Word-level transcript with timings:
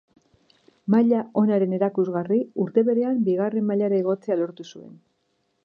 Maila 0.93 1.19
onaren 1.41 1.75
erakusgarri, 1.79 2.39
urte 2.65 2.85
berean 2.89 3.21
Bigarren 3.29 3.69
mailara 3.73 4.03
igotzea 4.05 4.39
lortu 4.41 4.67
zuen. 4.73 4.93